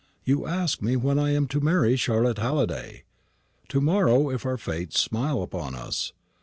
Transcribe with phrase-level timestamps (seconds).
[0.23, 3.03] You ask me when I am to marry Charlotte Halliday.
[3.67, 6.11] To morrow, if our Fates smile upon us.